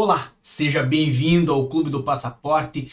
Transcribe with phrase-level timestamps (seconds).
[0.00, 2.92] Olá, seja bem-vindo ao Clube do Passaporte.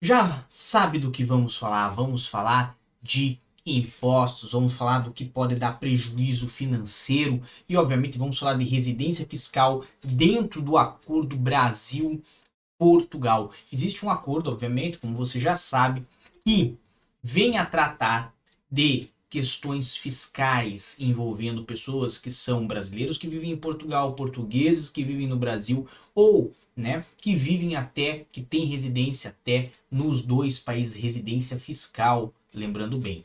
[0.00, 1.90] Já sabe do que vamos falar?
[1.90, 8.38] Vamos falar de impostos, vamos falar do que pode dar prejuízo financeiro e, obviamente, vamos
[8.38, 13.52] falar de residência fiscal dentro do acordo Brasil-Portugal.
[13.70, 16.02] Existe um acordo, obviamente, como você já sabe,
[16.46, 16.78] que
[17.22, 18.34] vem a tratar
[18.72, 25.26] de questões fiscais envolvendo pessoas que são brasileiros que vivem em Portugal, portugueses que vivem
[25.26, 31.58] no Brasil ou, né, que vivem até, que têm residência até nos dois países, residência
[31.58, 33.24] fiscal, lembrando bem.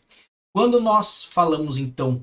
[0.52, 2.22] Quando nós falamos então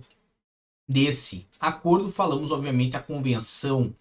[0.89, 3.95] desse acordo, falamos obviamente a convenção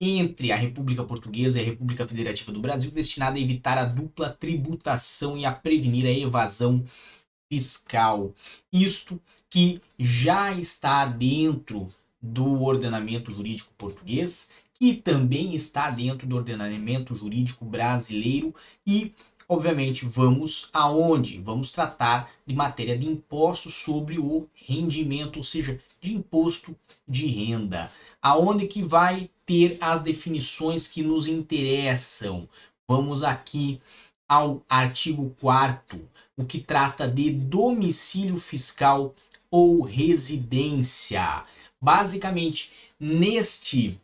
[0.00, 4.28] entre a República Portuguesa e a República Federativa do Brasil, destinada a evitar a dupla
[4.28, 6.84] tributação e a prevenir a evasão
[7.48, 8.34] fiscal.
[8.72, 17.14] Isto que já está dentro do ordenamento jurídico português, que também está dentro do ordenamento
[17.14, 18.54] jurídico brasileiro
[18.86, 19.14] e
[19.48, 21.38] obviamente vamos aonde?
[21.38, 27.90] Vamos tratar de matéria de imposto sobre o rendimento, ou seja, de imposto de renda.
[28.20, 32.48] Aonde que vai ter as definições que nos interessam?
[32.88, 33.80] Vamos aqui
[34.28, 36.00] ao artigo 4
[36.36, 39.14] o que trata de domicílio fiscal
[39.50, 41.42] ou residência.
[41.80, 43.98] Basicamente, neste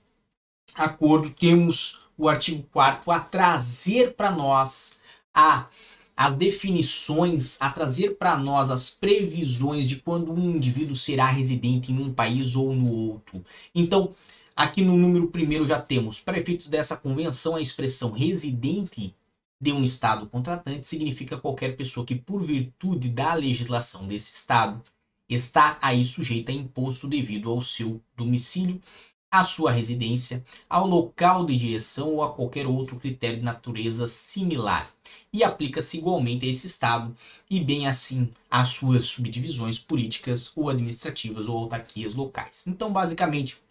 [0.74, 4.96] acordo temos o artigo 4 a trazer para nós
[5.34, 5.66] a
[6.14, 11.98] as definições, a trazer para nós as previsões de quando um indivíduo será residente em
[11.98, 13.42] um país ou no outro.
[13.74, 14.14] Então,
[14.54, 19.14] aqui no número primeiro já temos, para efeitos dessa convenção, a expressão residente
[19.62, 24.82] de um Estado contratante significa qualquer pessoa que, por virtude da legislação desse Estado,
[25.28, 28.82] está aí sujeita a imposto devido ao seu domicílio,
[29.30, 34.92] à sua residência, ao local de direção ou a qualquer outro critério de natureza similar,
[35.32, 37.16] e aplica-se igualmente a esse Estado
[37.48, 42.66] e, bem assim, às suas subdivisões políticas ou administrativas ou autarquias locais.
[42.66, 43.62] Então, basicamente,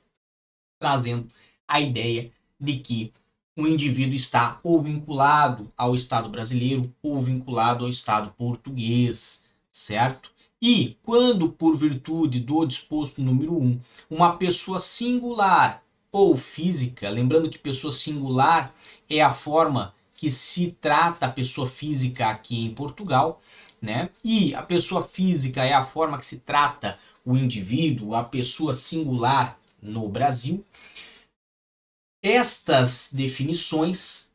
[0.79, 1.29] trazendo
[1.67, 3.13] a ideia de que
[3.55, 10.31] o indivíduo está ou vinculado ao Estado brasileiro ou vinculado ao Estado português, certo?
[10.61, 13.79] E quando, por virtude do disposto número 1, um,
[14.09, 18.73] uma pessoa singular ou física, lembrando que pessoa singular
[19.09, 23.41] é a forma que se trata a pessoa física aqui em Portugal,
[23.81, 24.09] né?
[24.23, 29.57] E a pessoa física é a forma que se trata o indivíduo, a pessoa singular
[29.81, 30.63] no Brasil.
[32.21, 34.31] Estas definições,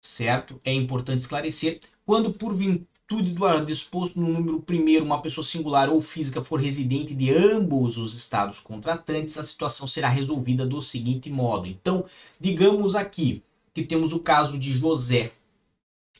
[0.00, 0.60] certo?
[0.62, 6.00] É importante esclarecer quando por virtude do disposto no número primeiro uma pessoa singular ou
[6.00, 11.66] física for residente de ambos os estados contratantes, a situação será resolvida do seguinte modo.
[11.66, 12.04] Então,
[12.38, 13.42] digamos aqui
[13.74, 15.32] que temos o caso de José.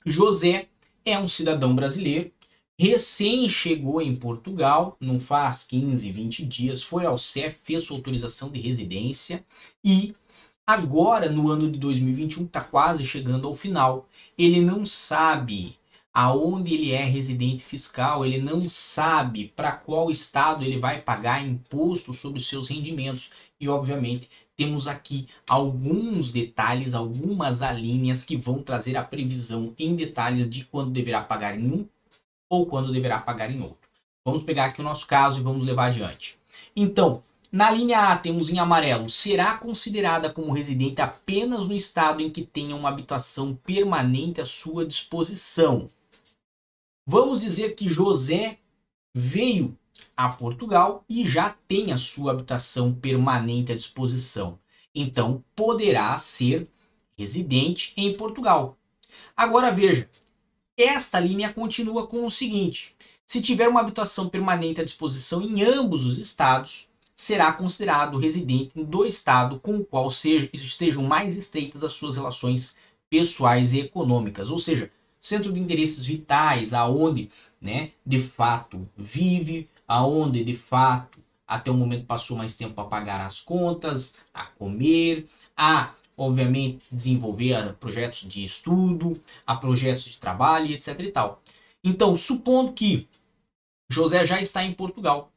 [0.06, 0.68] José
[1.04, 2.32] é um cidadão brasileiro,
[2.78, 8.50] recém chegou em Portugal, não faz 15, 20 dias, foi ao CEF, fez sua autorização
[8.50, 9.44] de residência
[9.84, 10.14] e
[10.72, 14.08] Agora, no ano de 2021, está quase chegando ao final.
[14.38, 15.76] Ele não sabe
[16.14, 22.12] aonde ele é residente fiscal, ele não sabe para qual estado ele vai pagar imposto
[22.12, 23.32] sobre os seus rendimentos.
[23.60, 30.48] E, obviamente, temos aqui alguns detalhes, algumas alíneas que vão trazer a previsão em detalhes
[30.48, 31.88] de quando deverá pagar em um
[32.48, 33.88] ou quando deverá pagar em outro.
[34.24, 36.38] Vamos pegar aqui o nosso caso e vamos levar adiante.
[36.76, 42.30] Então, na linha A, temos em amarelo, será considerada como residente apenas no estado em
[42.30, 45.90] que tenha uma habitação permanente à sua disposição.
[47.04, 48.58] Vamos dizer que José
[49.12, 49.76] veio
[50.16, 54.58] a Portugal e já tem a sua habitação permanente à disposição.
[54.94, 56.68] Então, poderá ser
[57.18, 58.78] residente em Portugal.
[59.36, 60.08] Agora veja,
[60.76, 62.94] esta linha continua com o seguinte:
[63.26, 66.89] se tiver uma habitação permanente à disposição em ambos os estados,
[67.20, 72.78] será considerado residente do estado com o qual seja, estejam mais estreitas as suas relações
[73.10, 74.90] pessoais e econômicas, ou seja,
[75.20, 77.30] centro de interesses vitais, aonde,
[77.60, 83.26] né, de fato vive, aonde de fato até o momento passou mais tempo a pagar
[83.26, 90.98] as contas, a comer, a obviamente desenvolver projetos de estudo, a projetos de trabalho, etc
[91.00, 91.42] e tal.
[91.84, 93.06] Então, supondo que
[93.90, 95.30] José já está em Portugal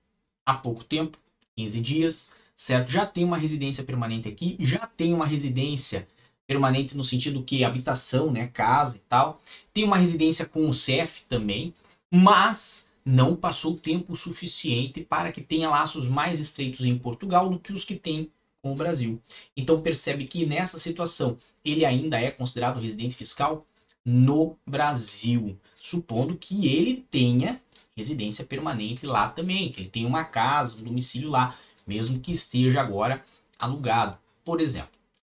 [0.46, 1.18] há pouco tempo,
[1.58, 2.92] 15 dias, certo?
[2.92, 6.08] Já tem uma residência permanente aqui, já tem uma residência
[6.46, 9.42] permanente no sentido que habitação, né, casa e tal.
[9.74, 11.74] Tem uma residência com o CEF também,
[12.12, 17.74] mas não passou tempo suficiente para que tenha laços mais estreitos em Portugal do que
[17.74, 19.22] os que tem com o Brasil.
[19.58, 23.66] Então percebe que nessa situação ele ainda é considerado residente fiscal
[24.06, 27.62] no Brasil, supondo que ele tenha
[27.96, 32.82] residência permanente lá também, que ele tenha uma casa, um domicílio lá, mesmo que esteja
[32.82, 33.24] agora
[33.58, 34.92] alugado, por exemplo.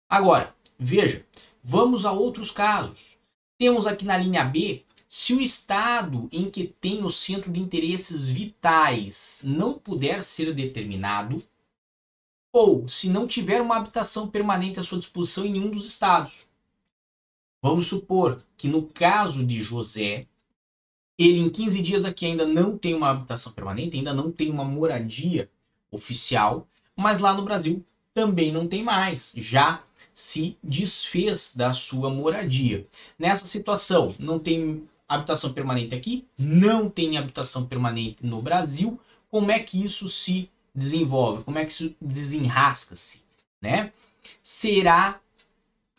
[0.10, 1.26] Agora, veja,
[1.64, 3.18] vamos a outros casos.
[3.58, 8.28] Temos aqui na linha B, se o estado em que tem o centro de interesses
[8.28, 11.44] vitais não puder ser determinado,
[12.52, 16.48] ou se não tiver uma habitação permanente à sua disposição em nenhum dos estados.
[17.62, 20.28] Vamos supor que no caso de José,
[21.18, 24.64] ele em 15 dias aqui ainda não tem uma habitação permanente, ainda não tem uma
[24.64, 25.50] moradia
[25.92, 27.84] oficial, mas lá no Brasil
[28.14, 29.82] também não tem mais, já
[30.14, 32.88] se desfez da sua moradia.
[33.20, 39.60] Nessa situação, não tem habitação permanente aqui, não tem habitação permanente no Brasil, como é
[39.60, 41.44] que isso se desenvolve?
[41.44, 43.22] Como é que isso desenrasca-se?
[43.62, 43.92] Né?
[44.42, 45.20] Será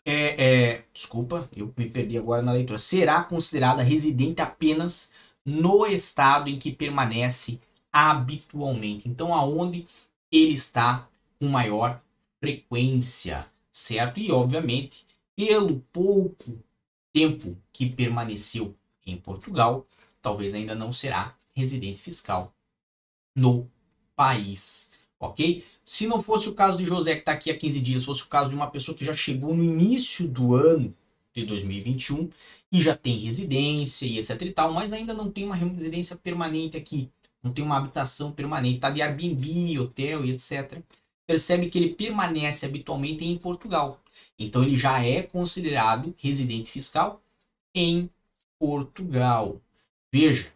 [0.09, 2.79] é, é, desculpa, eu me perdi agora na leitura.
[2.79, 5.11] Será considerada residente apenas
[5.43, 7.59] no estado em que permanece
[7.91, 9.09] habitualmente.
[9.09, 9.85] Então, aonde
[10.31, 12.01] ele está com maior
[12.39, 14.17] frequência, certo?
[14.21, 15.05] E, obviamente,
[15.35, 16.57] pelo pouco
[17.11, 18.73] tempo que permaneceu
[19.05, 19.85] em Portugal,
[20.21, 22.53] talvez ainda não será residente fiscal
[23.35, 23.69] no
[24.15, 24.89] país,
[25.19, 25.65] ok?
[25.87, 28.27] Se não fosse o caso de José, que está aqui há 15 dias, fosse o
[28.27, 30.93] caso de uma pessoa que já chegou no início do ano
[31.33, 32.29] de 2021
[32.69, 36.75] e já tem residência e etc e tal, mas ainda não tem uma residência permanente
[36.75, 37.09] aqui,
[37.41, 40.81] não tem uma habitação permanente, está de Airbnb, hotel e etc.
[41.25, 44.01] Percebe que ele permanece habitualmente em Portugal.
[44.37, 47.21] Então ele já é considerado residente fiscal
[47.73, 48.09] em
[48.59, 49.61] Portugal.
[50.11, 50.51] Veja,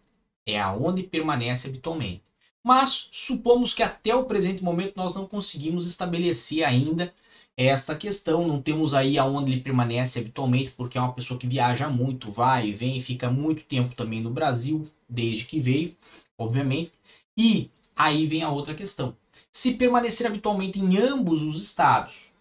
[0.45, 2.21] é aonde permanece habitualmente.
[2.63, 7.13] Mas supomos que até o presente momento nós não conseguimos estabelecer ainda
[7.57, 11.89] esta questão, não temos aí aonde ele permanece habitualmente, porque é uma pessoa que viaja
[11.89, 15.95] muito, vai e vem, fica muito tempo também no Brasil, desde que veio,
[16.37, 16.91] obviamente.
[17.37, 19.15] E aí vem a outra questão.
[19.51, 22.31] Se permanecer habitualmente em ambos os estados,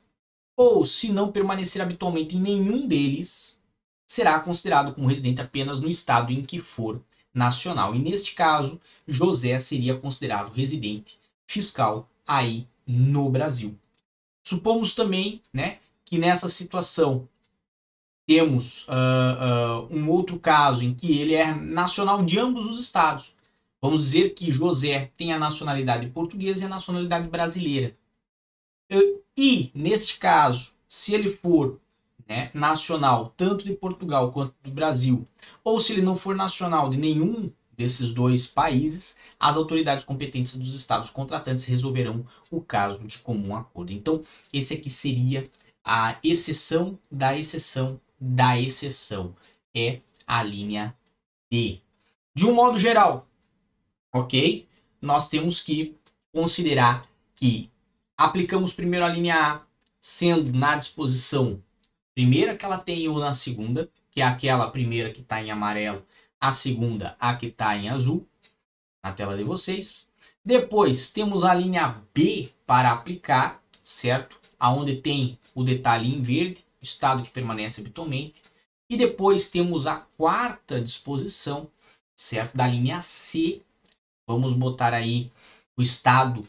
[0.57, 3.59] ou se não permanecer habitualmente em nenhum deles,
[4.07, 7.01] será considerado como residente apenas no estado em que for
[7.33, 7.95] nacional.
[7.95, 13.79] E neste caso, José seria considerado residente fiscal aí no Brasil.
[14.43, 17.29] Supomos também né, que nessa situação
[18.27, 23.35] temos uh, uh, um outro caso em que ele é nacional de ambos os estados.
[23.83, 27.97] Vamos dizer que José tem a nacionalidade portuguesa e a nacionalidade brasileira.
[29.37, 31.81] E, neste caso, se ele for
[32.31, 35.27] né, nacional, tanto de Portugal quanto do Brasil,
[35.65, 40.77] ou se ele não for nacional de nenhum desses dois países, as autoridades competentes dos
[40.77, 43.93] estados contratantes resolverão o caso de comum acordo.
[43.93, 44.23] Então,
[44.53, 45.51] esse aqui seria
[45.85, 49.35] a exceção da exceção da exceção.
[49.75, 50.95] É a linha
[51.51, 51.81] D.
[52.33, 53.27] De um modo geral,
[54.13, 54.69] ok?
[55.03, 55.97] Nós temos que
[56.33, 57.05] considerar
[57.35, 57.69] que
[58.17, 59.61] aplicamos primeiro a linha A,
[60.01, 61.61] sendo na disposição
[62.15, 66.05] primeira que ela tem ou na segunda, que é aquela primeira que está em amarelo,
[66.41, 68.27] a segunda a que está em azul,
[69.05, 70.11] na tela de vocês.
[70.45, 74.41] Depois temos a linha B para aplicar, certo?
[74.59, 78.35] Aonde tem o detalhe em verde, estado que permanece habitualmente.
[78.89, 81.71] E depois temos a quarta disposição,
[82.17, 82.57] certo?
[82.57, 83.63] Da linha C.
[84.27, 85.31] Vamos botar aí
[85.77, 86.47] o estado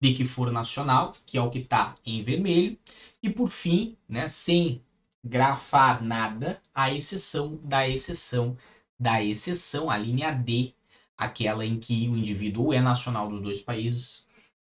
[0.00, 2.78] de que for nacional, que é o que está em vermelho.
[3.22, 4.82] E por fim, né, sem
[5.24, 8.56] grafar nada, a exceção da exceção
[9.00, 10.74] da exceção, a linha D,
[11.16, 14.26] aquela em que o indivíduo é nacional dos dois países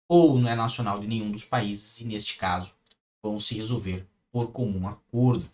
[0.08, 2.72] ou não é nacional de nenhum dos países, e neste caso
[3.22, 5.48] vão se resolver por comum acordo.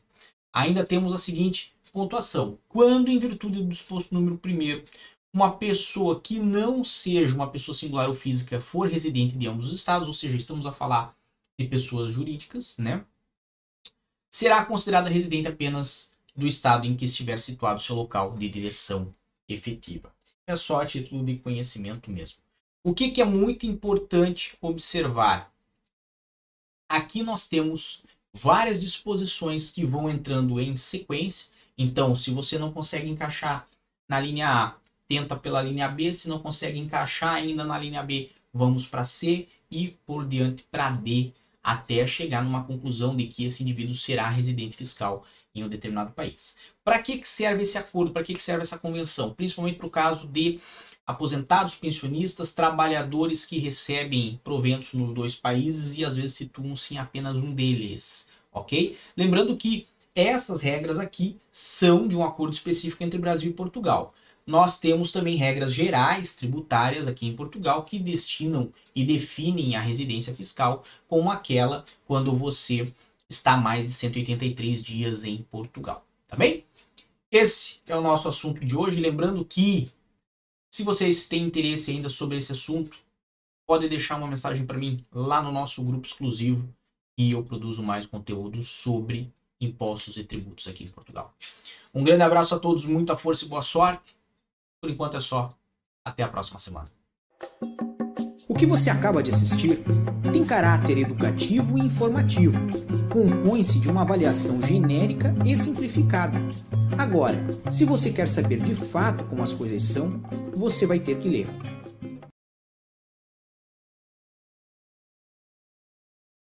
[0.52, 4.85] Ainda temos a seguinte pontuação: quando, em virtude do disposto número 1,
[5.33, 9.73] uma pessoa que não seja uma pessoa singular ou física for residente de ambos os
[9.73, 11.17] estados, ou seja, estamos a falar
[11.59, 13.05] de pessoas jurídicas, né?
[14.31, 19.15] Será considerada residente apenas do estado em que estiver situado seu local de direção
[19.49, 20.15] efetiva.
[20.47, 22.39] É só a título de conhecimento mesmo.
[22.85, 25.53] O que, que é muito importante observar?
[26.89, 31.53] Aqui nós temos várias disposições que vão entrando em sequência.
[31.77, 33.67] Então, se você não consegue encaixar
[34.09, 34.82] na linha A,
[35.12, 36.11] tenta pela linha B.
[36.11, 40.90] Se não consegue encaixar ainda na linha B, vamos para C e por diante para
[40.90, 46.12] D até chegar numa conclusão de que esse indivíduo será residente fiscal em um determinado
[46.12, 46.57] país.
[46.83, 48.11] Para que, que serve esse acordo?
[48.11, 49.35] Para que, que serve essa convenção?
[49.35, 50.59] Principalmente para o caso de
[51.07, 57.35] aposentados, pensionistas, trabalhadores que recebem proventos nos dois países e às vezes situam-se em apenas
[57.35, 58.97] um deles, ok?
[59.14, 64.14] Lembrando que essas regras aqui são de um acordo específico entre Brasil e Portugal.
[64.47, 70.35] Nós temos também regras gerais tributárias aqui em Portugal que destinam e definem a residência
[70.35, 72.93] fiscal como aquela quando você
[73.29, 76.65] está mais de 183 dias em Portugal, tá bem?
[77.31, 79.91] Esse é o nosso assunto de hoje, lembrando que
[80.71, 82.97] se vocês têm interesse ainda sobre esse assunto,
[83.67, 86.69] pode deixar uma mensagem para mim lá no nosso grupo exclusivo
[87.17, 91.35] e eu produzo mais conteúdo sobre impostos e tributos aqui em Portugal.
[91.95, 94.15] Um grande abraço a todos, muita força e boa sorte.
[94.83, 95.49] Por enquanto é só.
[96.05, 96.91] Até a próxima semana.
[98.49, 99.79] O que você acaba de assistir
[100.33, 102.59] tem caráter educativo e informativo.
[103.12, 106.37] Compõe-se de uma avaliação genérica e simplificada.
[106.99, 107.39] Agora,
[107.71, 110.21] se você quer saber de fato como as coisas são,
[110.57, 111.47] você vai ter que ler.